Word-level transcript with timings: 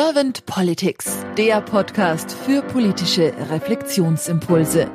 Servant 0.00 0.46
Politics, 0.46 1.26
der 1.36 1.60
Podcast 1.60 2.30
für 2.30 2.62
politische 2.62 3.34
Reflexionsimpulse. 3.50 4.88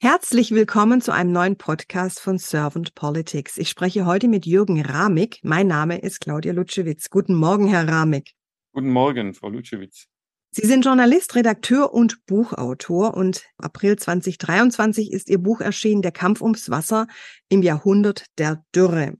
Herzlich 0.00 0.50
willkommen 0.50 1.00
zu 1.00 1.12
einem 1.12 1.30
neuen 1.30 1.54
Podcast 1.54 2.18
von 2.18 2.38
Servant 2.38 2.96
Politics. 2.96 3.58
Ich 3.58 3.68
spreche 3.68 4.06
heute 4.06 4.26
mit 4.26 4.44
Jürgen 4.44 4.84
Ramig. 4.84 5.38
Mein 5.44 5.68
Name 5.68 6.00
ist 6.00 6.20
Claudia 6.20 6.52
Lutschewitz. 6.52 7.08
Guten 7.08 7.36
Morgen, 7.36 7.68
Herr 7.68 7.86
Ramig. 7.86 8.34
Guten 8.72 8.90
Morgen, 8.90 9.34
Frau 9.34 9.50
Lutschewitz. 9.50 10.08
Sie 10.50 10.66
sind 10.66 10.84
Journalist, 10.84 11.36
Redakteur 11.36 11.94
und 11.94 12.26
Buchautor 12.26 13.14
und 13.14 13.44
April 13.56 13.94
2023 13.94 15.12
ist 15.12 15.28
Ihr 15.28 15.38
Buch 15.38 15.60
erschienen, 15.60 16.02
Der 16.02 16.10
Kampf 16.10 16.42
ums 16.42 16.70
Wasser 16.70 17.06
im 17.48 17.62
Jahrhundert 17.62 18.24
der 18.36 18.64
Dürre. 18.74 19.16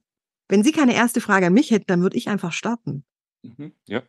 Wenn 0.50 0.64
Sie 0.64 0.72
keine 0.72 0.96
erste 0.96 1.20
Frage 1.20 1.46
an 1.46 1.52
mich 1.52 1.70
hätten, 1.70 1.86
dann 1.86 2.02
würde 2.02 2.16
ich 2.16 2.28
einfach 2.28 2.52
starten. 2.52 3.04
Mhm, 3.42 3.72
ja. 3.86 4.02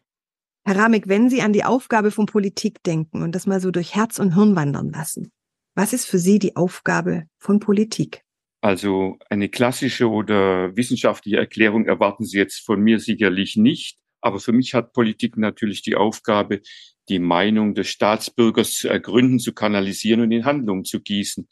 Herr 0.66 0.76
Ramig, 0.76 1.08
wenn 1.08 1.30
Sie 1.30 1.44
an 1.44 1.54
die 1.54 1.64
Aufgabe 1.64 2.10
von 2.10 2.26
Politik 2.26 2.82
denken 2.82 3.22
und 3.22 3.36
das 3.36 3.46
mal 3.46 3.62
so 3.62 3.70
durch 3.70 3.94
Herz 3.94 4.18
und 4.18 4.34
Hirn 4.34 4.56
wandern 4.56 4.90
lassen, 4.90 5.32
was 5.76 5.94
ist 5.94 6.06
für 6.06 6.18
Sie 6.18 6.40
die 6.40 6.56
Aufgabe 6.56 7.28
von 7.38 7.60
Politik? 7.60 8.24
Also 8.62 9.18
eine 9.30 9.50
klassische 9.50 10.10
oder 10.10 10.76
wissenschaftliche 10.76 11.38
Erklärung 11.38 11.86
erwarten 11.86 12.26
Sie 12.26 12.38
jetzt 12.38 12.60
von 12.66 12.82
mir 12.82 13.00
sicherlich 13.00 13.56
nicht. 13.56 14.00
Aber 14.22 14.40
für 14.40 14.52
mich 14.52 14.74
hat 14.74 14.94
Politik 14.94 15.38
natürlich 15.38 15.84
die 15.84 15.96
Aufgabe, 15.96 16.62
die 17.08 17.20
Meinung 17.20 17.76
des 17.76 17.88
Staatsbürgers 17.88 18.74
zu 18.74 18.88
ergründen, 18.88 19.38
zu 19.38 19.54
kanalisieren 19.54 20.22
und 20.22 20.32
in 20.32 20.46
Handlungen 20.46 20.86
zu 20.86 21.02
gießen. 21.02 21.48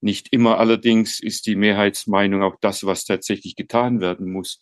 Nicht 0.00 0.28
immer 0.32 0.58
allerdings 0.58 1.20
ist 1.20 1.46
die 1.46 1.56
Mehrheitsmeinung 1.56 2.42
auch 2.42 2.56
das, 2.60 2.84
was 2.84 3.04
tatsächlich 3.04 3.56
getan 3.56 4.00
werden 4.00 4.30
muss. 4.30 4.60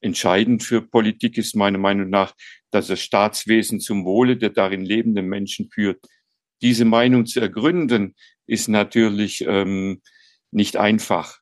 Entscheidend 0.00 0.62
für 0.62 0.82
Politik 0.82 1.38
ist 1.38 1.56
meiner 1.56 1.78
Meinung 1.78 2.10
nach, 2.10 2.34
dass 2.70 2.88
das 2.88 3.00
Staatswesen 3.00 3.80
zum 3.80 4.04
Wohle 4.04 4.36
der 4.36 4.50
darin 4.50 4.84
lebenden 4.84 5.26
Menschen 5.26 5.70
führt. 5.70 6.04
Diese 6.62 6.84
Meinung 6.84 7.26
zu 7.26 7.40
ergründen, 7.40 8.14
ist 8.46 8.68
natürlich 8.68 9.44
ähm, 9.46 10.02
nicht 10.50 10.76
einfach. 10.76 11.40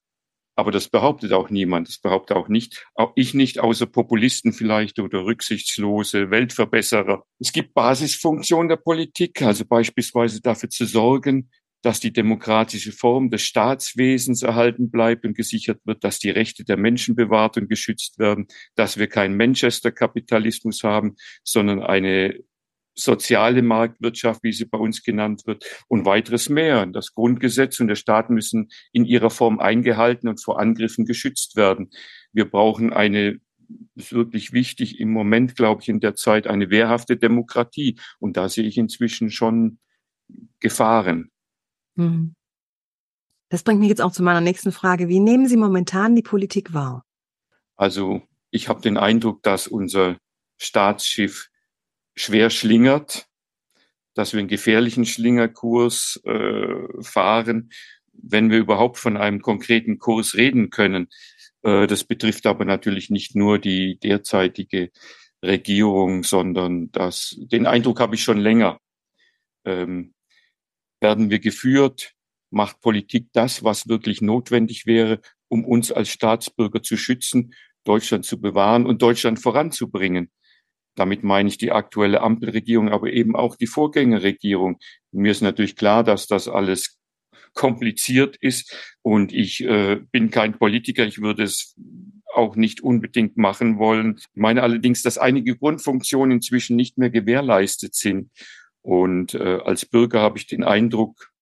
Aber 0.56 0.70
das 0.70 0.88
behauptet 0.88 1.32
auch 1.32 1.50
niemand. 1.50 1.88
Das 1.88 1.98
behauptet 1.98 2.36
auch 2.36 2.48
nicht, 2.48 2.86
auch 2.94 3.12
ich 3.16 3.34
nicht, 3.34 3.58
außer 3.58 3.86
Populisten 3.86 4.52
vielleicht 4.52 5.00
oder 5.00 5.24
rücksichtslose 5.24 6.30
Weltverbesserer. 6.30 7.24
Es 7.40 7.52
gibt 7.52 7.74
Basisfunktionen 7.74 8.68
der 8.68 8.76
Politik, 8.76 9.42
also 9.42 9.64
beispielsweise 9.64 10.40
dafür 10.40 10.70
zu 10.70 10.86
sorgen, 10.86 11.50
dass 11.84 12.00
die 12.00 12.12
demokratische 12.12 12.92
Form 12.92 13.30
des 13.30 13.42
Staatswesens 13.42 14.42
erhalten 14.42 14.90
bleibt 14.90 15.24
und 15.26 15.36
gesichert 15.36 15.80
wird, 15.84 16.02
dass 16.02 16.18
die 16.18 16.30
Rechte 16.30 16.64
der 16.64 16.78
Menschen 16.78 17.14
bewahrt 17.14 17.58
und 17.58 17.68
geschützt 17.68 18.18
werden, 18.18 18.46
dass 18.74 18.96
wir 18.96 19.06
keinen 19.06 19.36
Manchester-Kapitalismus 19.36 20.82
haben, 20.82 21.16
sondern 21.42 21.82
eine 21.82 22.40
soziale 22.94 23.60
Marktwirtschaft, 23.60 24.42
wie 24.44 24.52
sie 24.52 24.64
bei 24.64 24.78
uns 24.78 25.02
genannt 25.02 25.42
wird, 25.46 25.64
und 25.88 26.06
weiteres 26.06 26.48
mehr. 26.48 26.86
Das 26.86 27.12
Grundgesetz 27.12 27.80
und 27.80 27.88
der 27.88 27.96
Staat 27.96 28.30
müssen 28.30 28.70
in 28.92 29.04
ihrer 29.04 29.30
Form 29.30 29.58
eingehalten 29.58 30.28
und 30.28 30.42
vor 30.42 30.60
Angriffen 30.60 31.04
geschützt 31.04 31.56
werden. 31.56 31.90
Wir 32.32 32.48
brauchen 32.48 32.92
eine 32.92 33.40
ist 33.94 34.12
wirklich 34.12 34.52
wichtig 34.52 35.00
im 35.00 35.10
Moment, 35.10 35.56
glaube 35.56 35.82
ich, 35.82 35.88
in 35.88 36.00
der 36.00 36.14
Zeit 36.14 36.46
eine 36.46 36.70
wehrhafte 36.70 37.16
Demokratie. 37.16 37.98
Und 38.18 38.36
da 38.36 38.48
sehe 38.48 38.64
ich 38.64 38.76
inzwischen 38.76 39.30
schon 39.30 39.78
Gefahren. 40.60 41.30
Hm. 41.96 42.34
Das 43.50 43.62
bringt 43.62 43.80
mich 43.80 43.88
jetzt 43.88 44.02
auch 44.02 44.12
zu 44.12 44.22
meiner 44.22 44.40
nächsten 44.40 44.72
Frage. 44.72 45.08
Wie 45.08 45.20
nehmen 45.20 45.46
Sie 45.46 45.56
momentan 45.56 46.16
die 46.16 46.22
Politik 46.22 46.72
wahr? 46.72 47.04
Also 47.76 48.22
ich 48.50 48.68
habe 48.68 48.80
den 48.80 48.96
Eindruck, 48.96 49.42
dass 49.42 49.66
unser 49.66 50.16
Staatsschiff 50.58 51.48
schwer 52.16 52.50
schlingert, 52.50 53.26
dass 54.14 54.32
wir 54.32 54.38
einen 54.38 54.48
gefährlichen 54.48 55.04
Schlingerkurs 55.04 56.20
äh, 56.24 57.02
fahren, 57.02 57.70
wenn 58.12 58.50
wir 58.50 58.58
überhaupt 58.58 58.98
von 58.98 59.16
einem 59.16 59.42
konkreten 59.42 59.98
Kurs 59.98 60.34
reden 60.34 60.70
können. 60.70 61.08
Äh, 61.62 61.86
das 61.86 62.04
betrifft 62.04 62.46
aber 62.46 62.64
natürlich 62.64 63.10
nicht 63.10 63.34
nur 63.34 63.58
die 63.58 63.98
derzeitige 63.98 64.90
Regierung, 65.44 66.22
sondern 66.22 66.90
das, 66.92 67.36
den 67.38 67.66
Eindruck 67.66 68.00
habe 68.00 68.14
ich 68.14 68.22
schon 68.22 68.38
länger. 68.38 68.78
Ähm, 69.64 70.13
werden 71.04 71.28
wir 71.28 71.38
geführt? 71.38 72.14
Macht 72.50 72.80
Politik 72.80 73.26
das, 73.34 73.62
was 73.62 73.88
wirklich 73.88 74.22
notwendig 74.22 74.86
wäre, 74.86 75.20
um 75.48 75.64
uns 75.66 75.92
als 75.92 76.08
Staatsbürger 76.08 76.82
zu 76.82 76.96
schützen, 76.96 77.52
Deutschland 77.84 78.24
zu 78.24 78.40
bewahren 78.40 78.86
und 78.86 79.02
Deutschland 79.02 79.38
voranzubringen? 79.38 80.30
Damit 80.96 81.22
meine 81.22 81.50
ich 81.50 81.58
die 81.58 81.72
aktuelle 81.72 82.22
Ampelregierung, 82.22 82.88
aber 82.88 83.12
eben 83.12 83.36
auch 83.36 83.56
die 83.56 83.66
Vorgängerregierung. 83.66 84.78
Mir 85.12 85.32
ist 85.32 85.42
natürlich 85.42 85.76
klar, 85.76 86.04
dass 86.04 86.26
das 86.26 86.48
alles 86.48 86.98
kompliziert 87.52 88.36
ist 88.36 88.74
und 89.02 89.32
ich 89.32 89.62
äh, 89.62 90.00
bin 90.10 90.30
kein 90.30 90.56
Politiker. 90.56 91.04
Ich 91.04 91.20
würde 91.20 91.42
es 91.42 91.76
auch 92.32 92.56
nicht 92.56 92.80
unbedingt 92.82 93.36
machen 93.36 93.78
wollen. 93.78 94.16
Ich 94.18 94.26
meine 94.34 94.62
allerdings, 94.62 95.02
dass 95.02 95.18
einige 95.18 95.54
Grundfunktionen 95.56 96.32
inzwischen 96.38 96.76
nicht 96.76 96.96
mehr 96.96 97.10
gewährleistet 97.10 97.94
sind. 97.94 98.30
Und 98.84 99.32
äh, 99.32 99.60
als 99.64 99.86
Bürger 99.86 100.20
habe 100.20 100.36
ich 100.36 100.46
den 100.46 100.62
Eindruck 100.62 101.32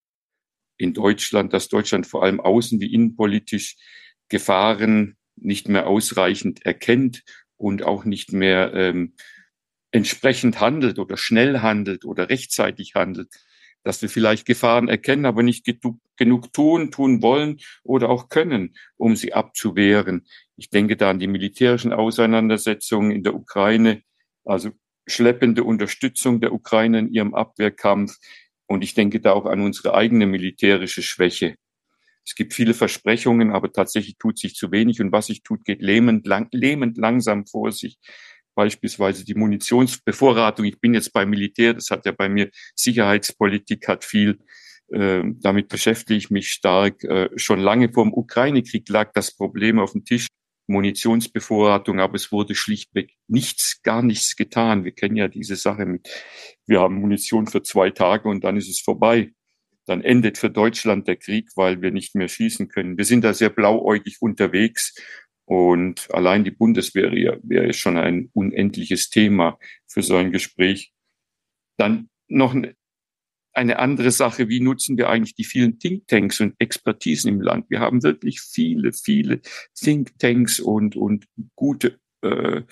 in 0.77 0.95
Deutschland, 0.95 1.53
dass 1.53 1.69
Deutschland 1.69 2.07
vor 2.07 2.23
allem 2.23 2.41
außen- 2.41 2.79
wie 2.79 2.95
innenpolitisch 2.95 3.77
Gefahren 4.29 5.17
nicht 5.35 5.69
mehr 5.69 5.89
ausreichend 5.89 6.65
erkennt 6.65 7.25
und 7.57 7.83
auch 7.83 8.05
nicht 8.05 8.33
mehr 8.33 8.73
ähm, 8.75 9.17
entsprechend 9.91 10.61
handelt 10.61 11.01
oder 11.01 11.17
schnell 11.17 11.59
handelt 11.63 12.05
oder 12.05 12.29
rechtzeitig 12.31 12.95
handelt, 12.95 13.35
dass 13.83 14.01
wir 14.03 14.09
vielleicht 14.09 14.47
Gefahren 14.47 14.87
erkennen, 14.87 15.27
aber 15.27 15.43
nicht 15.43 15.67
genug 16.17 16.53
tun, 16.53 16.93
tun 16.93 17.23
wollen 17.23 17.59
oder 17.83 18.09
auch 18.09 18.29
können, 18.29 18.77
um 18.97 19.17
sie 19.17 19.33
abzuwehren. 19.33 20.29
Ich 20.57 20.71
denke 20.71 20.97
da 20.97 21.11
an 21.11 21.19
die 21.19 21.27
militärischen 21.27 21.93
Auseinandersetzungen 21.93 23.11
in 23.11 23.25
der 23.25 23.35
Ukraine, 23.35 24.03
also 24.45 24.71
schleppende 25.07 25.65
Unterstützung 25.65 26.41
der 26.41 26.53
Ukraine 26.53 27.01
in 27.01 27.13
ihrem 27.13 27.35
Abwehrkampf. 27.35 28.17
Und 28.67 28.85
ich 28.85 28.95
denke 28.95 29.21
da 29.21 29.33
auch 29.33 29.47
an 29.47 29.61
unsere 29.61 29.95
eigene 29.95 30.27
militärische 30.27 31.03
Schwäche. 31.03 31.57
Es 32.25 32.35
gibt 32.35 32.55
viele 32.55 32.73
Versprechungen, 32.73 33.53
aber 33.53 33.73
tatsächlich 33.73 34.17
tut 34.19 34.39
sich 34.39 34.55
zu 34.55 34.71
wenig. 34.71 35.01
Und 35.01 35.13
was 35.13 35.27
sich 35.27 35.43
tut, 35.43 35.65
geht 35.65 35.83
lähmend, 35.83 36.27
lang, 36.27 36.49
lähmend 36.53 36.97
langsam 36.97 37.47
vor 37.47 37.73
sich. 37.73 37.99
Beispielsweise 38.55 39.25
die 39.25 39.35
Munitionsbevorratung. 39.35 40.67
Ich 40.67 40.81
bin 40.81 40.95
jetzt 40.95 41.13
beim 41.13 41.31
Militär, 41.31 41.75
das 41.75 41.91
hat 41.91 42.07
ja 42.07 42.13
bei 42.13 42.29
mir 42.29 42.51
Sicherheitspolitik, 42.75 43.89
hat 43.89 44.05
viel 44.05 44.39
äh, 44.93 45.23
damit 45.41 45.69
beschäftige 45.69 46.19
ich 46.19 46.31
mich 46.31 46.51
stark. 46.51 47.03
Äh, 47.05 47.31
schon 47.37 47.61
lange 47.61 47.91
vor 47.93 48.05
dem 48.05 48.13
Ukraine-Krieg 48.13 48.89
lag 48.89 49.13
das 49.15 49.35
Problem 49.35 49.79
auf 49.79 49.93
dem 49.93 50.05
Tisch. 50.05 50.27
Munitionsbevorratung, 50.67 52.01
aber 52.01 52.15
es 52.15 52.33
wurde 52.33 52.55
schlichtweg 52.55 53.15
nichts, 53.27 53.83
gar 53.83 54.03
nichts 54.03 54.37
getan. 54.37 54.85
Wir 54.85 54.93
kennen 54.93 55.17
ja 55.17 55.29
diese 55.29 55.57
Sache 55.57 55.87
mit, 55.87 56.09
wir 56.67 56.81
haben 56.81 56.97
Munition 56.97 57.47
für 57.47 57.63
zwei 57.63 57.91
Tage 57.91 58.29
und 58.29 58.45
dann 58.45 58.57
ist 58.57 58.69
es 58.69 58.81
vorbei. 58.81 59.33
Dann 59.87 60.03
endet 60.03 60.39
für 60.39 60.51
Deutschland 60.51 61.09
der 61.09 61.17
Krieg, 61.17 61.51
weil 61.57 61.83
wir 61.83 61.91
nicht 61.91 62.15
mehr 62.15 62.29
schießen 62.29 62.69
können. 62.69 62.97
Wir 62.97 63.05
sind 63.05 63.25
da 63.25 63.35
sehr 63.35 63.51
blauäugig 63.51 64.19
unterwegs 64.21 64.95
und 65.45 66.09
allein 66.15 66.45
die 66.45 66.53
Bundeswehr 66.53 67.11
wäre 67.43 67.73
schon 67.73 67.97
ein 67.97 68.31
unendliches 68.33 69.11
Thema 69.11 69.59
für 69.87 70.03
so 70.03 70.17
ein 70.17 70.31
Gespräch. 70.31 70.93
Dann 71.77 72.09
noch 72.29 72.55
eine 73.55 73.79
andere 73.79 74.11
Sache, 74.11 74.49
wie 74.49 74.61
nutzen 74.61 74.97
wir 74.97 75.09
eigentlich 75.09 75.35
die 75.35 75.45
vielen 75.45 75.79
Thinktanks 75.79 76.41
und 76.41 76.55
Expertisen 76.59 77.29
im 77.29 77.41
Land? 77.41 77.69
Wir 77.69 77.81
haben 77.81 78.03
wirklich 78.03 78.41
viele, 78.41 78.93
viele 78.93 79.41
Thinktanks 79.75 80.59
und, 80.61 80.97
und 80.97 81.27
gute 81.55 81.99
äh, 82.23 82.63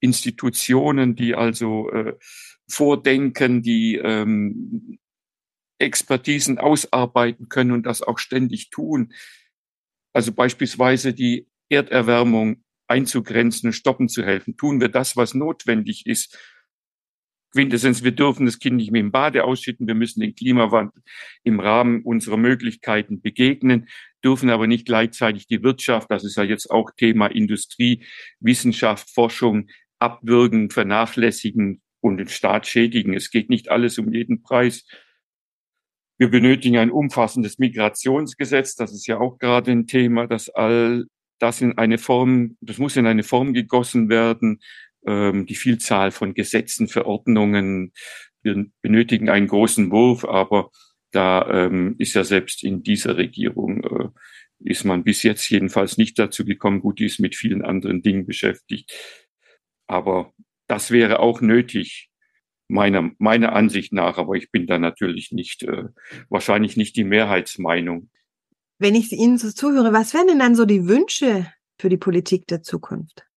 Institutionen, 0.00 1.14
die 1.14 1.34
also 1.34 1.90
äh, 1.90 2.14
vordenken, 2.68 3.62
die 3.62 3.96
ähm, 3.96 4.98
Expertisen 5.78 6.58
ausarbeiten 6.58 7.48
können 7.48 7.72
und 7.72 7.84
das 7.84 8.02
auch 8.02 8.18
ständig 8.18 8.70
tun. 8.70 9.12
Also 10.12 10.32
beispielsweise 10.32 11.12
die 11.12 11.48
Erderwärmung 11.68 12.64
einzugrenzen 12.88 13.68
und 13.68 13.72
stoppen 13.74 14.08
zu 14.08 14.24
helfen. 14.24 14.56
Tun 14.56 14.80
wir 14.80 14.88
das, 14.88 15.16
was 15.16 15.34
notwendig 15.34 16.06
ist, 16.06 16.38
Quintessenz, 17.52 18.04
wir 18.04 18.12
dürfen 18.12 18.46
das 18.46 18.58
Kind 18.58 18.76
nicht 18.76 18.90
mehr 18.90 19.00
im 19.00 19.10
Bade 19.10 19.44
ausschütten, 19.44 19.86
wir 19.86 19.94
müssen 19.94 20.20
den 20.20 20.34
Klimawandel 20.34 21.02
im 21.44 21.60
Rahmen 21.60 22.02
unserer 22.02 22.36
Möglichkeiten 22.36 23.20
begegnen, 23.20 23.88
dürfen 24.22 24.50
aber 24.50 24.66
nicht 24.66 24.86
gleichzeitig 24.86 25.46
die 25.46 25.62
Wirtschaft, 25.62 26.10
das 26.10 26.24
ist 26.24 26.36
ja 26.36 26.42
jetzt 26.42 26.70
auch 26.70 26.90
Thema 26.96 27.26
Industrie, 27.28 28.04
Wissenschaft, 28.40 29.10
Forschung, 29.10 29.68
abwürgen, 29.98 30.70
vernachlässigen 30.70 31.80
und 32.00 32.18
den 32.18 32.28
Staat 32.28 32.66
schädigen. 32.66 33.14
Es 33.14 33.30
geht 33.30 33.50
nicht 33.50 33.70
alles 33.70 33.98
um 33.98 34.12
jeden 34.12 34.42
Preis. 34.42 34.86
Wir 36.18 36.30
benötigen 36.30 36.78
ein 36.78 36.90
umfassendes 36.90 37.58
Migrationsgesetz, 37.58 38.74
das 38.74 38.92
ist 38.92 39.06
ja 39.06 39.18
auch 39.18 39.38
gerade 39.38 39.70
ein 39.70 39.86
Thema, 39.86 40.26
das 40.26 40.48
all 40.48 41.06
das 41.38 41.60
in 41.60 41.78
eine 41.78 41.98
Form, 41.98 42.56
das 42.60 42.78
muss 42.78 42.96
in 42.96 43.06
eine 43.06 43.22
Form 43.22 43.54
gegossen 43.54 44.08
werden, 44.08 44.60
ähm, 45.08 45.46
die 45.46 45.54
Vielzahl 45.54 46.10
von 46.10 46.34
Gesetzen, 46.34 46.88
Verordnungen. 46.88 47.92
Wir 48.42 48.66
benötigen 48.82 49.30
einen 49.30 49.48
großen 49.48 49.90
Wurf, 49.90 50.24
aber 50.24 50.70
da 51.10 51.48
ähm, 51.66 51.96
ist 51.98 52.14
ja 52.14 52.24
selbst 52.24 52.62
in 52.62 52.82
dieser 52.82 53.16
Regierung 53.16 53.82
äh, 53.84 54.08
ist 54.60 54.84
man 54.84 55.04
bis 55.04 55.22
jetzt 55.22 55.48
jedenfalls 55.50 55.98
nicht 55.98 56.18
dazu 56.18 56.44
gekommen. 56.44 56.80
Gut, 56.80 56.98
die 56.98 57.06
ist 57.06 57.20
mit 57.20 57.36
vielen 57.36 57.62
anderen 57.64 58.02
Dingen 58.02 58.26
beschäftigt. 58.26 58.92
Aber 59.86 60.32
das 60.66 60.90
wäre 60.90 61.20
auch 61.20 61.40
nötig, 61.40 62.10
meiner, 62.68 63.10
meiner 63.18 63.54
Ansicht 63.54 63.92
nach. 63.92 64.18
Aber 64.18 64.34
ich 64.34 64.50
bin 64.50 64.66
da 64.66 64.78
natürlich 64.78 65.32
nicht, 65.32 65.62
äh, 65.62 65.84
wahrscheinlich 66.28 66.76
nicht 66.76 66.96
die 66.96 67.04
Mehrheitsmeinung. 67.04 68.10
Wenn 68.78 68.94
ich 68.94 69.12
Ihnen 69.12 69.38
so 69.38 69.50
zuhöre, 69.50 69.92
was 69.92 70.12
wären 70.14 70.28
denn 70.28 70.38
dann 70.38 70.54
so 70.54 70.64
die 70.64 70.86
Wünsche 70.86 71.52
für 71.78 71.88
die 71.88 71.96
Politik 71.96 72.46
der 72.46 72.62
Zukunft? 72.62 73.27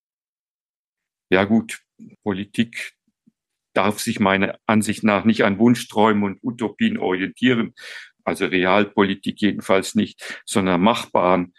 Ja 1.32 1.46
gut, 1.46 1.80
Politik 2.24 2.92
darf 3.74 4.00
sich 4.02 4.20
meiner 4.20 4.60
Ansicht 4.66 5.06
nach 5.06 5.24
nicht 5.24 5.46
an 5.46 5.60
Wunschträumen 5.60 6.24
und 6.24 6.40
Utopien 6.44 6.98
orientieren, 6.98 7.74
also 8.26 8.46
Realpolitik 8.48 9.40
jedenfalls 9.40 9.96
nicht, 9.96 10.42
sondern 10.46 10.82
machbaren. 10.82 11.54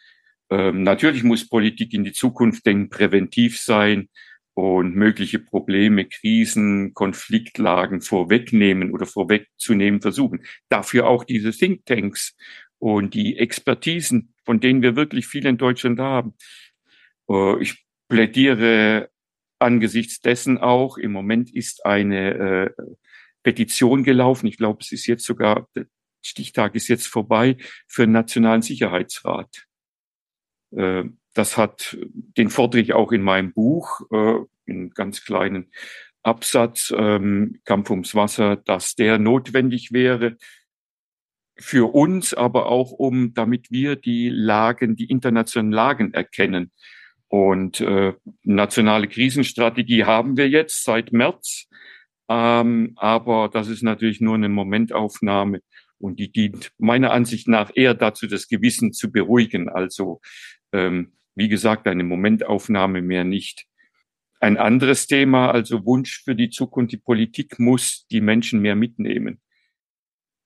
Ähm, 0.50 0.82
natürlich 0.82 1.24
muss 1.24 1.48
Politik 1.48 1.94
in 1.94 2.04
die 2.04 2.12
Zukunft 2.12 2.66
denken, 2.66 2.90
präventiv 2.90 3.58
sein 3.58 4.10
und 4.52 4.94
mögliche 4.94 5.38
Probleme, 5.38 6.04
Krisen, 6.04 6.92
Konfliktlagen 6.92 8.02
vorwegnehmen 8.02 8.92
oder 8.92 9.06
vorwegzunehmen 9.06 10.02
versuchen. 10.02 10.44
Dafür 10.68 11.06
auch 11.06 11.24
diese 11.24 11.50
Thinktanks 11.50 12.36
und 12.78 13.14
die 13.14 13.38
Expertisen, 13.38 14.34
von 14.44 14.60
denen 14.60 14.82
wir 14.82 14.96
wirklich 14.96 15.26
viel 15.26 15.46
in 15.46 15.56
Deutschland 15.56 15.98
haben. 15.98 16.34
Äh, 17.30 17.62
ich 17.62 17.86
plädiere 18.10 19.08
angesichts 19.62 20.20
dessen 20.20 20.58
auch, 20.58 20.98
im 20.98 21.12
Moment 21.12 21.54
ist 21.54 21.86
eine 21.86 22.34
äh, 22.34 22.70
Petition 23.42 24.04
gelaufen, 24.04 24.46
ich 24.46 24.56
glaube, 24.56 24.78
es 24.82 24.92
ist 24.92 25.06
jetzt 25.06 25.24
sogar, 25.24 25.68
der 25.74 25.86
Stichtag 26.20 26.74
ist 26.74 26.88
jetzt 26.88 27.06
vorbei, 27.06 27.56
für 27.88 28.02
den 28.02 28.12
Nationalen 28.12 28.62
Sicherheitsrat. 28.62 29.66
Äh, 30.76 31.04
das 31.34 31.56
hat, 31.56 31.96
den 32.02 32.50
fordere 32.50 32.80
ich 32.80 32.92
auch 32.92 33.12
in 33.12 33.22
meinem 33.22 33.52
Buch, 33.52 34.02
äh, 34.10 34.36
in 34.66 34.90
ganz 34.90 35.24
kleinen 35.24 35.72
Absatz, 36.22 36.92
ähm, 36.96 37.60
Kampf 37.64 37.90
ums 37.90 38.14
Wasser, 38.14 38.56
dass 38.56 38.94
der 38.94 39.18
notwendig 39.18 39.92
wäre, 39.92 40.36
für 41.56 41.94
uns, 41.94 42.34
aber 42.34 42.66
auch 42.66 42.92
um, 42.92 43.34
damit 43.34 43.70
wir 43.70 43.96
die 43.96 44.28
Lagen, 44.28 44.96
die 44.96 45.10
internationalen 45.10 45.72
Lagen 45.72 46.14
erkennen. 46.14 46.72
Und 47.32 47.80
äh, 47.80 48.12
nationale 48.42 49.08
Krisenstrategie 49.08 50.04
haben 50.04 50.36
wir 50.36 50.50
jetzt 50.50 50.84
seit 50.84 51.14
März, 51.14 51.66
ähm, 52.28 52.92
aber 52.96 53.48
das 53.48 53.68
ist 53.68 53.82
natürlich 53.82 54.20
nur 54.20 54.34
eine 54.34 54.50
Momentaufnahme 54.50 55.62
und 55.96 56.18
die 56.18 56.30
dient 56.30 56.72
meiner 56.76 57.10
Ansicht 57.10 57.48
nach 57.48 57.70
eher 57.74 57.94
dazu, 57.94 58.26
das 58.26 58.48
Gewissen 58.48 58.92
zu 58.92 59.10
beruhigen. 59.10 59.70
Also 59.70 60.20
ähm, 60.74 61.14
wie 61.34 61.48
gesagt, 61.48 61.86
eine 61.86 62.04
Momentaufnahme 62.04 63.00
mehr 63.00 63.24
nicht. 63.24 63.64
Ein 64.38 64.58
anderes 64.58 65.06
Thema, 65.06 65.52
also 65.52 65.86
Wunsch 65.86 66.22
für 66.24 66.34
die 66.34 66.50
Zukunft, 66.50 66.92
die 66.92 66.98
Politik 66.98 67.58
muss 67.58 68.06
die 68.10 68.20
Menschen 68.20 68.60
mehr 68.60 68.76
mitnehmen. 68.76 69.40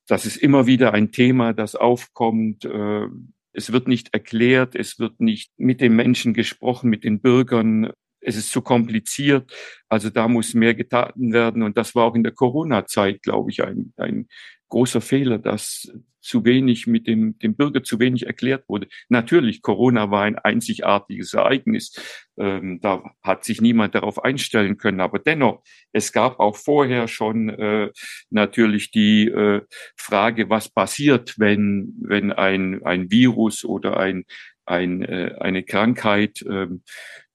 Das 0.07 0.25
ist 0.25 0.37
immer 0.37 0.69
wieder 0.69 0.95
ein 0.95 1.11
Thema, 1.11 1.53
das 1.53 1.75
aufkommt. 1.75 2.65
Äh, 2.65 3.09
es 3.57 3.73
wird 3.73 3.89
nicht 3.89 4.13
erklärt, 4.13 4.75
es 4.75 4.99
wird 4.99 5.21
nicht 5.21 5.51
mit 5.57 5.81
den 5.81 5.97
Menschen 5.97 6.35
gesprochen, 6.35 6.91
mit 6.91 7.05
den 7.05 7.21
Bürgern. 7.21 7.91
Es 8.21 8.37
ist 8.37 8.51
zu 8.51 8.61
kompliziert. 8.61 9.51
Also 9.89 10.11
da 10.11 10.29
muss 10.29 10.53
mehr 10.53 10.75
getan 10.75 11.13
werden. 11.17 11.63
Und 11.63 11.77
das 11.79 11.95
war 11.95 12.05
auch 12.05 12.15
in 12.15 12.23
der 12.23 12.33
Corona-Zeit, 12.33 13.23
glaube 13.23 13.51
ich, 13.51 13.65
ein, 13.65 13.95
ein 13.97 14.29
großer 14.69 15.01
Fehler, 15.01 15.39
dass 15.39 15.91
zu 16.27 16.45
wenig 16.45 16.89
mit 16.89 17.07
dem, 17.07 17.39
dem 17.39 17.55
Bürger 17.55 17.85
zu 17.85 18.01
wenig 18.01 18.27
erklärt 18.27 18.69
wurde. 18.69 18.89
Natürlich, 19.09 19.63
Corona 19.63 20.11
war 20.11 20.25
ein 20.25 20.37
einzigartiges 20.37 21.35
Ereignis. 21.35 21.95
Ähm, 22.37 22.81
da 22.83 23.05
hat 23.23 23.45
sich 23.45 23.61
niemand 23.61 23.95
darauf 23.95 24.23
einstellen 24.25 24.77
können. 24.77 25.01
Aber 25.01 25.21
dennoch, 25.21 25.63
es 25.93 26.13
gab 26.13 26.41
auch 26.41 26.57
vorher 26.57 27.07
schon 27.07 27.49
äh, 27.49 27.91
natürlich 28.29 28.91
die 28.91 29.29
äh, 29.29 29.63
Frage, 29.97 30.51
was 30.51 30.69
passiert, 30.69 31.39
wenn, 31.39 31.95
wenn 32.01 32.33
ein, 32.33 32.85
ein 32.85 33.09
Virus 33.11 33.65
oder 33.65 33.97
ein, 33.97 34.25
ein, 34.65 35.03
äh, 35.03 35.37
eine 35.39 35.63
Krankheit 35.63 36.43
äh, 36.43 36.67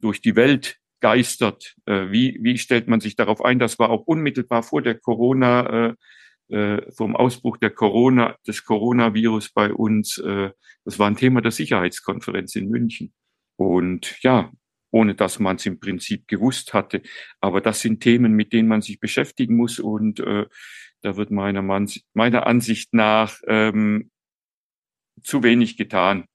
durch 0.01 0.21
die 0.21 0.35
Welt 0.35 0.79
geistert. 0.99 1.75
Äh, 1.85 2.11
wie, 2.11 2.39
wie 2.41 2.57
stellt 2.57 2.89
man 2.89 2.99
sich 2.99 3.15
darauf 3.15 3.43
ein? 3.43 3.57
Das 3.57 3.79
war 3.79 3.89
auch 3.89 4.01
unmittelbar 4.01 4.63
vor 4.63 4.81
der 4.81 4.95
Corona. 4.95 5.91
Äh, 5.91 5.93
vom 6.91 7.15
Ausbruch 7.15 7.57
der 7.57 7.69
Corona, 7.69 8.35
des 8.45 8.65
Coronavirus 8.65 9.51
bei 9.51 9.73
uns. 9.73 10.17
Äh, 10.17 10.51
das 10.85 10.99
war 10.99 11.07
ein 11.07 11.15
Thema 11.15 11.41
der 11.41 11.51
Sicherheitskonferenz 11.51 12.55
in 12.55 12.69
München. 12.69 13.13
Und 13.55 14.21
ja, 14.21 14.51
ohne 14.91 15.15
dass 15.15 15.39
man 15.39 15.55
es 15.55 15.65
im 15.65 15.79
Prinzip 15.79 16.27
gewusst 16.27 16.73
hatte. 16.73 17.01
Aber 17.39 17.61
das 17.61 17.79
sind 17.79 18.01
Themen, 18.01 18.33
mit 18.33 18.53
denen 18.53 18.67
man 18.67 18.81
sich 18.81 18.99
beschäftigen 18.99 19.55
muss. 19.55 19.79
Und 19.79 20.19
äh, 20.19 20.45
da 21.01 21.17
wird 21.17 21.31
meiner, 21.31 21.61
Mann, 21.61 21.89
meiner 22.13 22.45
Ansicht 22.45 22.93
nach 22.93 23.39
ähm, 23.47 24.11
zu 25.23 25.43
wenig 25.43 25.77
getan. 25.77 26.25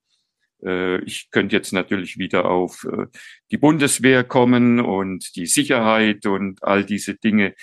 Äh, 0.63 1.01
ich 1.03 1.29
könnte 1.29 1.55
jetzt 1.55 1.71
natürlich 1.71 2.17
wieder 2.17 2.49
auf 2.49 2.85
äh, 2.85 3.05
die 3.51 3.57
Bundeswehr 3.57 4.23
kommen 4.23 4.79
und 4.79 5.35
die 5.35 5.45
Sicherheit 5.45 6.25
und 6.25 6.63
all 6.63 6.83
diese 6.83 7.15
Dinge. 7.15 7.53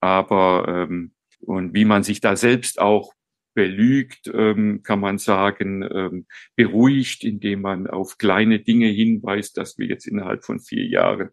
Aber 0.00 0.66
ähm, 0.68 1.12
und 1.40 1.74
wie 1.74 1.84
man 1.84 2.02
sich 2.02 2.20
da 2.20 2.36
selbst 2.36 2.80
auch 2.80 3.12
belügt, 3.54 4.30
ähm, 4.32 4.82
kann 4.82 5.00
man 5.00 5.18
sagen, 5.18 5.82
ähm, 5.82 6.26
beruhigt, 6.56 7.24
indem 7.24 7.62
man 7.62 7.86
auf 7.88 8.18
kleine 8.18 8.60
Dinge 8.60 8.86
hinweist, 8.86 9.56
dass 9.56 9.76
wir 9.76 9.86
jetzt 9.86 10.06
innerhalb 10.06 10.44
von 10.44 10.60
vier 10.60 10.86
Jahren 10.86 11.30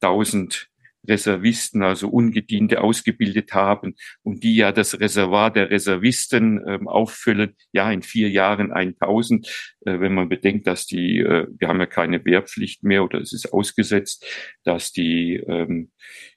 tausend 0.00 0.71
Reservisten, 1.06 1.82
also 1.82 2.08
Ungediente 2.08 2.80
ausgebildet 2.80 3.52
haben 3.54 3.94
und 4.22 4.44
die 4.44 4.56
ja 4.56 4.72
das 4.72 5.00
Reservoir 5.00 5.50
der 5.50 5.70
Reservisten 5.70 6.62
ähm, 6.66 6.88
auffüllen, 6.88 7.56
ja 7.72 7.90
in 7.90 8.02
vier 8.02 8.30
Jahren 8.30 8.72
1000, 8.72 9.46
äh, 9.84 10.00
wenn 10.00 10.14
man 10.14 10.28
bedenkt, 10.28 10.66
dass 10.66 10.86
die, 10.86 11.18
äh, 11.18 11.46
wir 11.58 11.68
haben 11.68 11.80
ja 11.80 11.86
keine 11.86 12.24
Wehrpflicht 12.24 12.84
mehr 12.84 13.04
oder 13.04 13.20
es 13.20 13.32
ist 13.32 13.52
ausgesetzt, 13.52 14.26
dass 14.64 14.92
die, 14.92 15.36
ähm, 15.36 15.90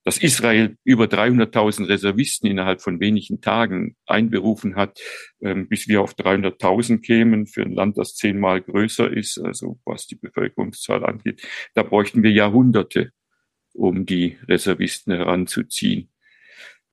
dass 0.04 0.18
Israel 0.18 0.78
über 0.84 1.06
300.000 1.06 1.88
Reservisten 1.88 2.50
innerhalb 2.50 2.82
von 2.82 3.00
wenigen 3.00 3.42
Tagen 3.42 3.96
einberufen 4.06 4.76
hat, 4.76 5.00
ähm, 5.42 5.68
bis 5.68 5.88
wir 5.88 6.02
auf 6.02 6.16
300.000 6.16 7.02
kämen 7.02 7.48
für 7.48 7.62
ein 7.62 7.74
Land, 7.74 7.98
das 7.98 8.16
zehnmal 8.16 8.62
größer 8.62 9.12
ist, 9.12 9.40
also 9.40 9.80
was 9.86 10.08
die 10.08 10.16
Bevölkerungszahl 10.16 11.06
angeht, 11.06 11.48
da 11.74 11.84
bräuchten 11.84 12.24
wir 12.24 12.32
Jahrhunderte 12.32 13.12
um 13.76 14.06
die 14.06 14.38
Reservisten 14.48 15.14
heranzuziehen 15.14 16.10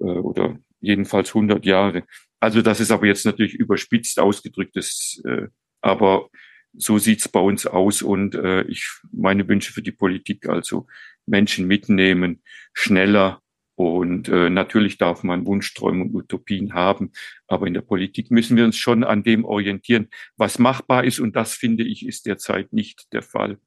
äh, 0.00 0.04
oder 0.04 0.58
jedenfalls 0.80 1.30
100 1.30 1.64
Jahre. 1.64 2.04
Also 2.40 2.60
das 2.60 2.80
ist 2.80 2.90
aber 2.90 3.06
jetzt 3.06 3.24
natürlich 3.24 3.54
überspitzt 3.54 4.18
ausgedrückt, 4.18 4.76
das, 4.76 5.22
äh, 5.24 5.46
aber 5.80 6.28
so 6.74 6.98
sieht's 6.98 7.28
bei 7.28 7.40
uns 7.40 7.66
aus 7.66 8.02
und 8.02 8.34
äh, 8.34 8.62
ich 8.62 8.88
meine 9.12 9.46
Wünsche 9.46 9.72
für 9.72 9.82
die 9.82 9.92
Politik 9.92 10.48
also 10.48 10.86
Menschen 11.26 11.66
mitnehmen, 11.66 12.42
schneller 12.72 13.40
und 13.74 14.28
äh, 14.28 14.50
natürlich 14.50 14.98
darf 14.98 15.22
man 15.22 15.46
Wunschträume 15.46 16.04
und 16.04 16.14
Utopien 16.14 16.74
haben, 16.74 17.12
aber 17.46 17.66
in 17.66 17.74
der 17.74 17.82
Politik 17.82 18.30
müssen 18.30 18.56
wir 18.56 18.64
uns 18.64 18.76
schon 18.76 19.04
an 19.04 19.22
dem 19.22 19.44
orientieren, 19.44 20.08
was 20.36 20.58
machbar 20.58 21.04
ist 21.04 21.20
und 21.20 21.36
das 21.36 21.54
finde 21.54 21.84
ich 21.84 22.06
ist 22.06 22.26
derzeit 22.26 22.72
nicht 22.72 23.12
der 23.12 23.22
Fall. 23.22 23.58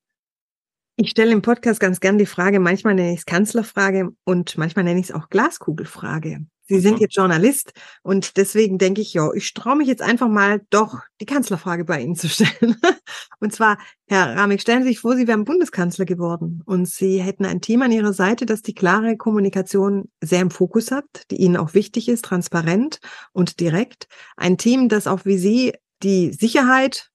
Ich 0.98 1.10
stelle 1.10 1.34
im 1.34 1.42
Podcast 1.42 1.82
ganz 1.82 2.00
gern 2.00 2.18
die 2.18 2.26
Frage, 2.26 2.62
manchmal 2.62 2.96
nenne 2.96 3.12
ich 3.12 3.20
es 3.20 3.26
Kanzlerfrage 3.26 4.12
und 4.24 4.58
manchmal 4.58 4.86
nenne 4.86 5.02
ich 5.02 5.08
es 5.08 5.12
auch 5.12 5.28
Glaskugelfrage. 5.28 6.46
Sie 6.68 6.80
sind 6.80 6.96
mhm. 6.96 7.02
jetzt 7.02 7.16
Journalist 7.16 7.74
und 8.02 8.38
deswegen 8.38 8.78
denke 8.78 9.02
ich, 9.02 9.14
ja, 9.14 9.30
ich 9.34 9.54
traue 9.54 9.76
mich 9.76 9.90
jetzt 9.90 10.02
einfach 10.02 10.30
mal 10.30 10.62
doch 10.70 11.00
die 11.20 11.26
Kanzlerfrage 11.26 11.84
bei 11.84 12.02
Ihnen 12.02 12.16
zu 12.16 12.30
stellen. 12.30 12.78
Und 13.42 13.54
zwar, 13.54 13.78
Herr 14.08 14.38
Ramig, 14.38 14.62
stellen 14.62 14.84
Sie 14.84 14.90
sich 14.90 15.00
vor, 15.00 15.18
Sie 15.18 15.28
wären 15.28 15.44
Bundeskanzler 15.44 16.06
geworden 16.06 16.64
und 16.66 16.88
Sie 16.88 17.22
hätten 17.22 17.46
ein 17.46 17.60
Team 17.60 17.82
an 17.82 17.92
Ihrer 17.92 18.14
Seite, 18.14 18.46
das 18.46 18.62
die 18.62 18.74
klare 18.74 19.18
Kommunikation 19.18 20.10
sehr 20.22 20.42
im 20.42 20.50
Fokus 20.50 20.92
hat, 20.92 21.06
die 21.30 21.36
Ihnen 21.36 21.58
auch 21.58 21.74
wichtig 21.74 22.08
ist, 22.08 22.24
transparent 22.24 23.00
und 23.34 23.60
direkt. 23.60 24.08
Ein 24.38 24.58
Team, 24.58 24.88
das 24.88 25.08
auch 25.08 25.26
wie 25.26 25.38
Sie 25.38 25.74
die 26.04 26.32
Sicherheit 26.32 27.12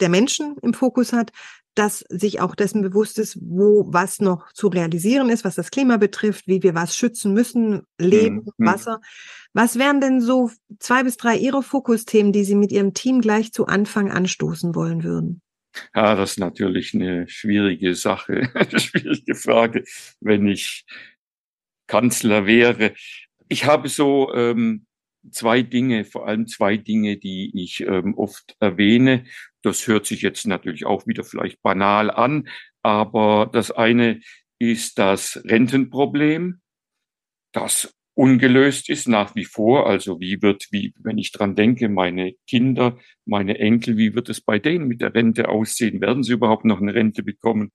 der 0.00 0.08
Menschen 0.08 0.56
im 0.62 0.74
Fokus 0.74 1.12
hat, 1.12 1.30
dass 1.74 2.04
sich 2.08 2.40
auch 2.40 2.54
dessen 2.54 2.82
bewusst 2.82 3.18
ist, 3.18 3.38
wo 3.40 3.86
was 3.88 4.20
noch 4.20 4.52
zu 4.52 4.68
realisieren 4.68 5.30
ist, 5.30 5.44
was 5.44 5.54
das 5.54 5.70
Klima 5.70 5.96
betrifft, 5.96 6.46
wie 6.46 6.62
wir 6.62 6.74
was 6.74 6.96
schützen 6.96 7.32
müssen, 7.32 7.82
Leben, 7.98 8.46
mhm. 8.56 8.66
Wasser. 8.66 9.00
Was 9.52 9.78
wären 9.78 10.00
denn 10.00 10.20
so 10.20 10.50
zwei 10.78 11.02
bis 11.02 11.16
drei 11.16 11.36
Ihrer 11.36 11.62
Fokusthemen, 11.62 12.32
die 12.32 12.44
Sie 12.44 12.54
mit 12.54 12.72
Ihrem 12.72 12.94
Team 12.94 13.20
gleich 13.20 13.52
zu 13.52 13.66
Anfang 13.66 14.10
anstoßen 14.10 14.74
wollen 14.74 15.04
würden? 15.04 15.42
Ja, 15.94 16.14
das 16.16 16.32
ist 16.32 16.38
natürlich 16.38 16.94
eine 16.94 17.28
schwierige 17.28 17.94
Sache, 17.94 18.50
eine 18.54 18.80
schwierige 18.80 19.34
Frage, 19.34 19.84
wenn 20.20 20.46
ich 20.46 20.84
Kanzler 21.86 22.46
wäre. 22.46 22.94
Ich 23.48 23.64
habe 23.64 23.88
so 23.88 24.32
ähm, 24.34 24.86
zwei 25.30 25.62
Dinge, 25.62 26.04
vor 26.04 26.26
allem 26.26 26.46
zwei 26.46 26.76
Dinge, 26.76 27.16
die 27.16 27.50
ich 27.54 27.80
ähm, 27.80 28.14
oft 28.16 28.56
erwähne. 28.60 29.24
Das 29.62 29.86
hört 29.86 30.06
sich 30.06 30.22
jetzt 30.22 30.46
natürlich 30.46 30.86
auch 30.86 31.06
wieder 31.06 31.24
vielleicht 31.24 31.62
banal 31.62 32.10
an, 32.10 32.48
aber 32.82 33.48
das 33.52 33.70
eine 33.70 34.20
ist 34.58 34.98
das 34.98 35.40
Rentenproblem, 35.44 36.60
das 37.52 37.94
ungelöst 38.14 38.88
ist 38.90 39.08
nach 39.08 39.34
wie 39.34 39.44
vor. 39.44 39.86
Also 39.86 40.20
wie 40.20 40.42
wird, 40.42 40.66
wie, 40.70 40.94
wenn 41.02 41.18
ich 41.18 41.32
dran 41.32 41.56
denke, 41.56 41.88
meine 41.88 42.34
Kinder, 42.46 42.98
meine 43.24 43.58
Enkel, 43.58 43.96
wie 43.96 44.14
wird 44.14 44.28
es 44.28 44.40
bei 44.40 44.58
denen 44.58 44.88
mit 44.88 45.00
der 45.00 45.14
Rente 45.14 45.48
aussehen? 45.48 46.00
Werden 46.00 46.22
sie 46.22 46.32
überhaupt 46.32 46.64
noch 46.64 46.80
eine 46.80 46.94
Rente 46.94 47.22
bekommen? 47.22 47.70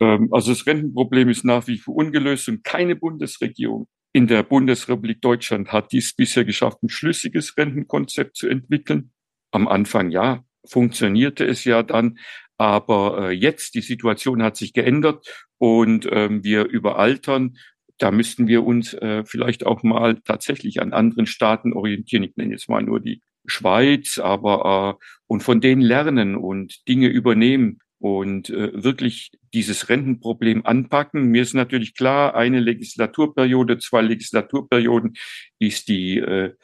Ähm, 0.00 0.28
also 0.32 0.52
das 0.52 0.66
Rentenproblem 0.66 1.28
ist 1.28 1.44
nach 1.44 1.66
wie 1.66 1.78
vor 1.78 1.96
ungelöst 1.96 2.48
und 2.48 2.64
keine 2.64 2.96
Bundesregierung 2.96 3.88
in 4.12 4.26
der 4.26 4.42
Bundesrepublik 4.42 5.20
Deutschland 5.20 5.70
hat 5.70 5.92
dies 5.92 6.14
bisher 6.14 6.44
geschafft, 6.44 6.82
ein 6.82 6.88
schlüssiges 6.88 7.56
Rentenkonzept 7.56 8.36
zu 8.36 8.48
entwickeln. 8.48 9.12
Am 9.50 9.68
Anfang 9.68 10.10
ja, 10.10 10.44
funktionierte 10.70 11.44
es 11.44 11.64
ja 11.64 11.82
dann, 11.82 12.18
aber 12.56 13.30
äh, 13.30 13.32
jetzt 13.32 13.74
die 13.74 13.80
Situation 13.80 14.42
hat 14.42 14.56
sich 14.56 14.72
geändert 14.72 15.48
und 15.58 16.08
ähm, 16.10 16.44
wir 16.44 16.66
überaltern. 16.66 17.56
Da 17.98 18.10
müssten 18.10 18.46
wir 18.46 18.64
uns 18.64 18.94
äh, 18.94 19.24
vielleicht 19.24 19.66
auch 19.66 19.82
mal 19.82 20.20
tatsächlich 20.20 20.80
an 20.80 20.92
anderen 20.92 21.26
Staaten 21.26 21.72
orientieren. 21.72 22.22
Ich 22.22 22.36
nenne 22.36 22.52
jetzt 22.52 22.68
mal 22.68 22.82
nur 22.82 23.00
die 23.00 23.22
Schweiz, 23.46 24.18
aber 24.18 24.98
äh, 25.00 25.04
und 25.26 25.42
von 25.42 25.60
denen 25.60 25.82
lernen 25.82 26.36
und 26.36 26.86
Dinge 26.88 27.08
übernehmen 27.08 27.80
und 27.98 28.50
äh, 28.50 28.70
wirklich 28.72 29.32
dieses 29.52 29.88
Rentenproblem 29.88 30.64
anpacken. 30.64 31.24
Mir 31.24 31.42
ist 31.42 31.54
natürlich 31.54 31.94
klar, 31.94 32.34
eine 32.34 32.60
Legislaturperiode, 32.60 33.78
zwei 33.78 34.02
Legislaturperioden 34.02 35.14
ist 35.58 35.88
die 35.88 36.18
äh, 36.18 36.54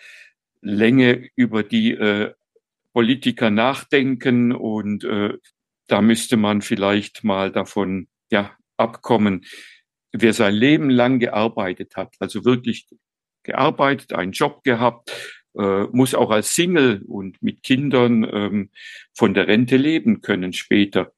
Länge, 0.60 1.28
über 1.36 1.62
die 1.62 1.92
äh, 1.92 2.32
Politiker 2.94 3.50
nachdenken 3.50 4.52
und 4.52 5.04
äh, 5.04 5.34
da 5.88 6.00
müsste 6.00 6.38
man 6.38 6.62
vielleicht 6.62 7.24
mal 7.24 7.52
davon 7.52 8.08
ja 8.30 8.52
abkommen. 8.78 9.44
Wer 10.12 10.32
sein 10.32 10.54
Leben 10.54 10.88
lang 10.88 11.18
gearbeitet 11.18 11.96
hat, 11.96 12.14
also 12.20 12.46
wirklich 12.46 12.86
gearbeitet, 13.42 14.14
einen 14.14 14.32
Job 14.32 14.64
gehabt, 14.64 15.10
äh, 15.58 15.84
muss 15.92 16.14
auch 16.14 16.30
als 16.30 16.54
Single 16.54 17.02
und 17.06 17.42
mit 17.42 17.62
Kindern 17.62 18.24
ähm, 18.32 18.70
von 19.12 19.34
der 19.34 19.48
Rente 19.48 19.76
leben 19.76 20.22
können 20.22 20.54
später 20.54 21.12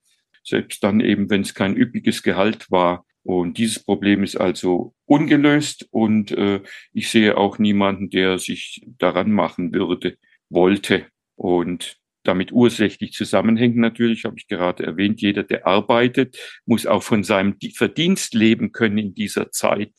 selbst 0.47 0.83
dann 0.83 1.01
eben, 1.01 1.29
wenn 1.29 1.43
es 1.43 1.55
kein 1.55 1.77
üppiges 1.77 2.23
Gehalt 2.23 2.71
war. 2.71 3.05
Und 3.23 3.59
dieses 3.59 3.83
Problem 3.83 4.23
ist 4.23 4.37
also 4.37 4.95
ungelöst 5.05 5.89
und 5.91 6.31
äh, 6.31 6.63
ich 6.93 7.11
sehe 7.11 7.37
auch 7.37 7.59
niemanden, 7.59 8.09
der 8.09 8.39
sich 8.39 8.87
daran 8.99 9.33
machen 9.33 9.75
würde, 9.75 10.17
wollte. 10.49 11.07
Und 11.37 11.97
damit 12.25 12.51
ursächlich 12.53 13.13
zusammenhängt 13.13 13.77
natürlich, 13.77 14.25
habe 14.25 14.37
ich 14.37 14.49
gerade 14.49 14.85
erwähnt, 14.85 15.21
jeder, 15.21 15.45
der 15.45 15.67
arbeitet, 15.67 16.37
muss 16.65 16.87
auch 16.87 17.03
von 17.03 17.23
seinem 17.23 17.57
Verdienst 17.75 18.35
leben 18.35 18.73
können 18.73 18.99
in 18.99 19.15
dieser 19.15 19.53
Zeit 19.53 19.93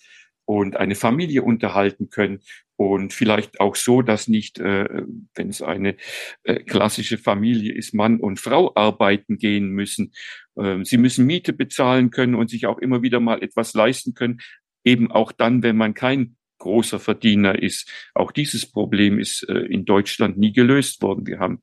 und 0.46 0.75
eine 0.75 0.96
Familie 0.96 1.44
unterhalten 1.44 2.10
können 2.10 2.39
und 2.77 3.12
vielleicht 3.12 3.60
auch 3.60 3.75
so, 3.75 4.01
dass 4.01 4.27
nicht, 4.27 4.60
äh, 4.60 5.03
wenn 5.36 5.50
es 5.50 5.62
eine 5.62 5.98
äh, 6.44 6.63
klassische 6.63 7.17
Familie 7.17 7.74
ist, 7.74 7.94
Mann 7.94 8.20
und 8.20 8.39
Frau 8.39 8.72
arbeiten 8.75 9.38
gehen 9.38 9.70
müssen. 9.70 10.13
Ähm, 10.58 10.86
sie 10.86 10.98
müssen 10.98 11.25
Miete 11.25 11.53
bezahlen 11.53 12.12
können 12.12 12.36
und 12.36 12.50
sich 12.50 12.67
auch 12.67 12.77
immer 12.77 13.01
wieder 13.01 13.20
mal 13.20 13.41
etwas 13.41 13.74
leisten 13.74 14.13
können, 14.13 14.39
eben 14.84 15.12
auch 15.12 15.32
dann, 15.32 15.63
wenn 15.63 15.75
man 15.75 15.96
kein 15.96 16.37
großer 16.57 16.99
Verdiener 16.99 17.61
ist. 17.61 17.89
Auch 18.13 18.31
dieses 18.31 18.69
Problem 18.69 19.19
ist 19.19 19.47
äh, 19.49 19.59
in 19.59 19.85
Deutschland 19.85 20.37
nie 20.37 20.53
gelöst 20.53 21.01
worden. 21.01 21.27
Wir 21.27 21.39
haben 21.39 21.61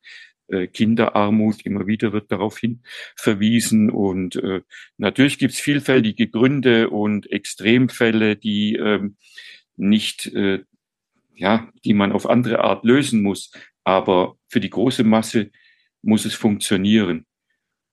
äh, 0.48 0.66
Kinderarmut, 0.66 1.64
immer 1.64 1.86
wieder 1.86 2.12
wird 2.12 2.30
darauf 2.30 2.58
hin 2.58 2.82
verwiesen. 3.16 3.90
Und 3.90 4.36
äh, 4.36 4.62
natürlich 4.96 5.38
gibt 5.38 5.54
es 5.54 5.60
vielfältige 5.60 6.28
Gründe 6.28 6.90
und 6.90 7.30
Extremfälle, 7.30 8.36
die 8.36 8.76
ähm, 8.76 9.16
nicht 9.76 10.26
äh, 10.34 10.60
ja, 11.34 11.68
die 11.84 11.94
man 11.94 12.12
auf 12.12 12.28
andere 12.28 12.60
Art 12.60 12.84
lösen 12.84 13.22
muss. 13.22 13.50
Aber 13.84 14.36
für 14.48 14.60
die 14.60 14.70
große 14.70 15.04
Masse 15.04 15.50
muss 16.02 16.24
es 16.24 16.34
funktionieren. 16.34 17.26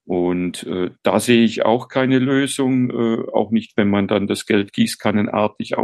Und 0.06 0.64
äh, 0.64 0.92
da 1.04 1.20
sehe 1.20 1.44
ich 1.44 1.64
auch 1.64 1.88
keine 1.88 2.20
Lösung, 2.20 2.90
äh, 2.90 3.30
auch 3.32 3.52
nicht, 3.52 3.78
wenn 3.78 3.90
man 3.90 4.08
dann 4.08 4.28
das 4.28 4.46
Geld 4.46 4.74
gießkannenartig 4.74 5.78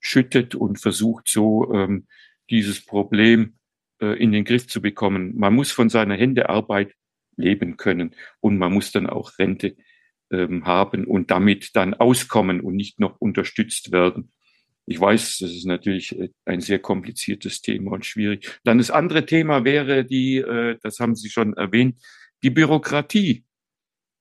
ausschüttet 0.00 0.54
und 0.54 0.78
versucht, 0.78 1.28
so 1.28 1.72
ähm, 1.72 2.06
dieses 2.50 2.84
Problem 2.84 3.54
äh, 4.00 4.20
in 4.22 4.32
den 4.32 4.44
Griff 4.44 4.66
zu 4.68 4.80
bekommen. 4.80 5.36
Man 5.36 5.54
muss 5.54 5.72
von 5.72 5.88
seiner 5.88 6.14
Händearbeit 6.14 6.94
leben 7.36 7.76
können 7.76 8.14
und 8.40 8.58
man 8.58 8.72
muss 8.72 8.92
dann 8.92 9.06
auch 9.06 9.38
Rente 9.38 9.76
ähm, 10.30 10.64
haben 10.64 11.04
und 11.04 11.30
damit 11.30 11.76
dann 11.76 11.94
auskommen 11.94 12.60
und 12.60 12.76
nicht 12.76 12.98
noch 12.98 13.20
unterstützt 13.20 13.92
werden. 13.92 14.32
Ich 14.88 15.00
weiß, 15.00 15.38
das 15.38 15.50
ist 15.50 15.66
natürlich 15.66 16.18
äh, 16.18 16.30
ein 16.44 16.60
sehr 16.60 16.78
kompliziertes 16.78 17.60
Thema 17.60 17.92
und 17.92 18.06
schwierig. 18.06 18.58
Dann 18.64 18.78
das 18.78 18.90
andere 18.90 19.26
Thema 19.26 19.64
wäre 19.64 20.04
die, 20.04 20.36
äh, 20.36 20.78
das 20.82 21.00
haben 21.00 21.14
Sie 21.14 21.28
schon 21.28 21.54
erwähnt, 21.54 22.00
die 22.42 22.50
Bürokratie. 22.50 23.44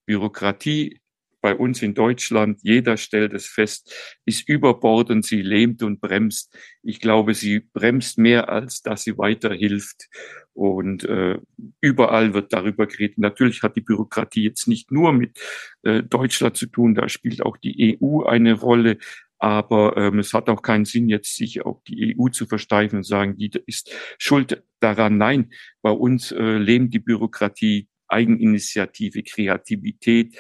Bürokratie 0.08 1.00
bei 1.46 1.54
uns 1.54 1.84
in 1.84 1.94
Deutschland, 1.94 2.62
jeder 2.64 2.98
stellt 2.98 3.32
es 3.32 3.46
fest, 3.46 3.94
ist 4.26 4.50
überbordend, 4.50 5.26
sie 5.26 5.44
lähmt 5.44 5.84
und 5.84 6.02
bremst. 6.02 6.58
Ich 6.82 7.00
glaube, 7.00 7.36
sie 7.36 7.60
bremst 7.60 8.18
mehr, 8.18 8.50
als 8.50 8.82
dass 8.82 9.04
sie 9.04 9.20
weiterhilft. 9.20 10.10
Und 10.54 11.04
äh, 11.04 11.38
überall 11.82 12.34
wird 12.34 12.52
darüber 12.52 12.88
geredet. 12.88 13.20
Natürlich 13.20 13.62
hat 13.62 13.76
die 13.76 13.82
Bürokratie 13.82 14.42
jetzt 14.42 14.68
nicht 14.68 14.92
nur 14.92 15.14
mit 15.14 15.40
äh, 15.84 16.02
Deutschland 16.02 16.58
zu 16.58 16.66
tun, 16.66 16.96
da 16.96 17.10
spielt 17.10 17.44
auch 17.44 17.58
die 17.58 18.00
EU 18.02 18.24
eine 18.24 18.54
Rolle. 18.54 18.98
Aber 19.38 19.96
ähm, 19.98 20.18
es 20.18 20.34
hat 20.34 20.50
auch 20.50 20.64
keinen 20.64 20.86
Sinn, 20.86 21.10
jetzt 21.10 21.36
sich 21.36 21.64
auf 21.64 21.84
die 21.84 22.18
EU 22.18 22.30
zu 22.30 22.48
versteifen 22.48 22.98
und 22.98 23.04
sagen, 23.04 23.38
die 23.38 23.52
ist 23.68 23.94
schuld 24.18 24.64
daran. 24.80 25.20
Nein, 25.20 25.52
bei 25.84 25.92
uns 25.92 26.32
äh, 26.32 26.58
lähmt 26.58 26.92
die 26.96 27.00
Bürokratie, 27.00 27.88
Eigeninitiative, 28.08 29.22
Kreativität, 29.22 30.36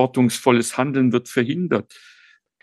verantwortungsvolles 0.00 0.78
Handeln 0.78 1.12
wird 1.12 1.28
verhindert. 1.28 1.94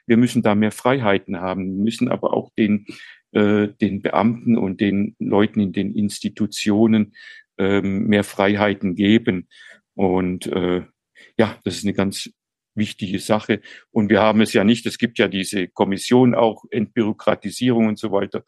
Wir 0.06 0.18
müssen 0.18 0.42
da 0.42 0.56
mehr 0.56 0.72
Freiheiten 0.72 1.40
haben, 1.40 1.84
müssen 1.84 2.10
aber 2.10 2.34
auch 2.34 2.52
den, 2.58 2.86
äh, 3.32 3.68
den 3.68 4.02
Beamten 4.02 4.58
und 4.58 4.80
den 4.80 5.16
Leuten 5.20 5.60
in 5.60 5.74
den 5.74 5.94
Institutionen 5.94 7.14
ähm, 7.58 8.08
mehr 8.08 8.24
Freiheiten 8.24 8.96
geben. 8.96 9.48
Und 9.96 10.48
äh, 10.48 10.84
ja, 11.38 11.60
das 11.64 11.78
ist 11.78 11.84
eine 11.84 11.94
ganz 11.94 12.30
wichtige 12.76 13.20
Sache. 13.20 13.62
Und 13.92 14.10
wir 14.10 14.22
haben 14.22 14.42
es 14.42 14.54
ja 14.54 14.64
nicht, 14.64 14.86
es 14.86 14.98
gibt 14.98 15.20
ja 15.20 15.28
diese 15.28 15.68
Kommission 15.68 16.36
auch, 16.36 16.64
Entbürokratisierung 16.72 17.88
und 17.88 18.00
so 18.00 18.12
weiter. 18.12 18.44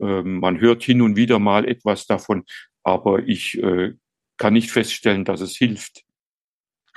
Ähm, 0.00 0.40
man 0.40 0.60
hört 0.60 0.82
hin 0.82 1.00
und 1.00 1.16
wieder 1.16 1.38
mal 1.38 1.66
etwas 1.66 2.06
davon, 2.06 2.44
aber 2.82 3.20
ich 3.26 3.56
äh, 3.62 3.94
kann 4.36 4.52
nicht 4.52 4.70
feststellen, 4.70 5.24
dass 5.24 5.40
es 5.40 5.56
hilft. 5.56 6.04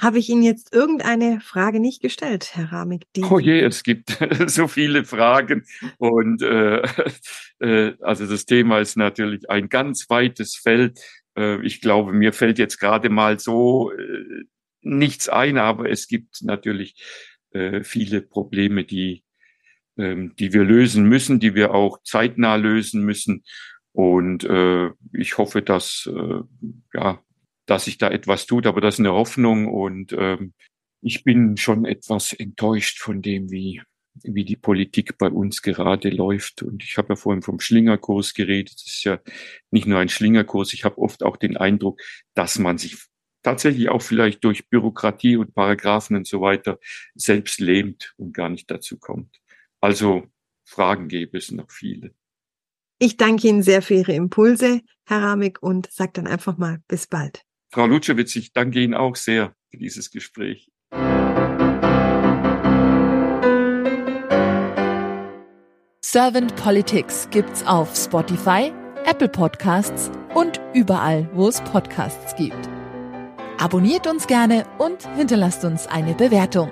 Habe 0.02 0.18
ich 0.18 0.30
Ihnen 0.30 0.42
jetzt 0.42 0.74
irgendeine 0.74 1.40
Frage 1.42 1.80
nicht 1.80 2.02
gestellt, 2.02 2.56
Herr 2.56 2.72
Ramig? 2.72 3.06
oh 3.30 3.38
je, 3.38 3.60
es 3.62 3.84
gibt 3.84 4.18
so 4.48 4.68
viele 4.68 5.06
Fragen. 5.06 5.64
Und 6.00 6.42
äh, 6.42 6.82
äh, 7.60 7.94
also 8.02 8.26
das 8.26 8.48
Thema 8.48 8.80
ist 8.80 8.98
natürlich 8.98 9.48
ein 9.52 9.70
ganz 9.70 10.10
weites 10.10 10.56
Feld. 10.56 11.00
Äh, 11.38 11.64
ich 11.64 11.82
glaube, 11.82 12.14
mir 12.14 12.34
fällt 12.34 12.58
jetzt 12.58 12.80
gerade 12.80 13.10
mal 13.10 13.38
so 13.38 13.92
äh, 13.92 14.46
nichts 14.82 15.30
ein, 15.30 15.60
aber 15.60 15.88
es 15.88 16.08
gibt 16.08 16.42
natürlich 16.42 16.96
äh, 17.52 17.84
viele 17.84 18.22
Probleme, 18.24 18.86
die, 18.86 19.24
ähm, 19.98 20.36
die 20.40 20.52
wir 20.52 20.64
lösen 20.64 21.04
müssen, 21.04 21.40
die 21.40 21.54
wir 21.54 21.76
auch 21.76 22.02
zeitnah 22.04 22.56
lösen 22.56 23.04
müssen. 23.04 23.44
Und 23.92 24.46
äh, 24.46 24.90
ich 25.14 25.38
hoffe, 25.38 25.62
dass, 25.62 26.10
äh, 26.12 26.40
ja, 26.96 27.22
dass 27.66 27.86
sich 27.86 27.98
da 27.98 28.10
etwas 28.10 28.46
tut, 28.46 28.66
aber 28.66 28.82
das 28.82 28.96
ist 28.96 29.00
eine 29.00 29.14
Hoffnung 29.14 29.68
und 29.68 30.14
ähm, 30.14 30.54
ich 31.02 31.24
bin 31.24 31.58
schon 31.58 31.86
etwas 31.86 32.34
enttäuscht 32.34 33.00
von 33.00 33.22
dem, 33.22 33.50
wie, 33.50 33.82
wie 34.24 34.46
die 34.46 34.56
Politik 34.56 35.18
bei 35.18 35.30
uns 35.30 35.62
gerade 35.62 36.10
läuft. 36.10 36.62
Und 36.62 36.84
ich 36.84 36.98
habe 36.98 37.10
ja 37.10 37.16
vorhin 37.16 37.42
vom 37.42 37.60
Schlingerkurs 37.60 38.34
geredet. 38.34 38.76
Das 38.76 38.86
ist 38.86 39.04
ja 39.04 39.20
nicht 39.72 39.88
nur 39.88 40.00
ein 40.00 40.10
Schlingerkurs. 40.10 40.74
Ich 40.74 40.84
habe 40.84 41.00
oft 41.00 41.24
auch 41.24 41.38
den 41.38 41.58
Eindruck, 41.58 42.02
dass 42.36 42.60
man 42.60 42.78
sich 42.78 42.98
tatsächlich 43.42 43.90
auch 43.90 44.02
vielleicht 44.02 44.44
durch 44.44 44.70
Bürokratie 44.70 45.38
und 45.38 45.56
Paragraphen 45.56 46.16
und 46.16 46.28
so 46.28 46.42
weiter 46.42 46.80
selbst 47.16 47.60
lähmt 47.60 48.14
und 48.18 48.34
gar 48.34 48.50
nicht 48.50 48.70
dazu 48.70 49.00
kommt. 49.00 49.42
Also 49.80 50.28
Fragen 50.64 51.08
gäbe 51.08 51.38
es 51.40 51.52
noch 51.52 51.72
viele. 51.72 52.14
Ich 53.00 53.18
danke 53.18 53.48
Ihnen 53.48 53.64
sehr 53.64 53.82
für 53.82 53.96
Ihre 53.96 54.14
Impulse, 54.14 54.82
Herr 55.06 55.24
Ramig, 55.24 55.64
und 55.64 55.92
sage 55.92 56.12
dann 56.14 56.28
einfach 56.28 56.60
mal 56.60 56.84
bis 56.88 57.08
bald. 57.08 57.44
Frau 57.74 57.86
Lutschewitz, 57.86 58.36
ich 58.36 58.52
danke 58.52 58.82
Ihnen 58.82 58.94
auch 58.94 59.16
sehr 59.16 59.56
für 59.70 59.78
dieses 59.78 60.12
Gespräch. 60.12 60.70
Servant 66.04 66.54
Politics 66.58 67.30
gibt's 67.32 67.66
auf 67.66 67.96
Spotify, 67.96 68.74
Apple 69.06 69.30
Podcasts 69.30 70.12
und 70.36 70.60
überall, 70.74 71.30
wo 71.34 71.48
es 71.48 71.62
Podcasts 71.62 72.36
gibt. 72.36 72.70
Abonniert 73.58 74.06
uns 74.06 74.28
gerne 74.28 74.66
und 74.78 75.08
hinterlasst 75.16 75.64
uns 75.64 75.88
eine 75.88 76.14
Bewertung. 76.14 76.70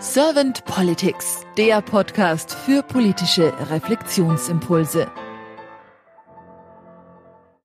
Servant 0.00 0.64
Politics, 0.64 1.46
der 1.56 1.80
Podcast 1.80 2.52
für 2.52 2.82
politische 2.82 3.52
Reflexionsimpulse. 3.70 5.06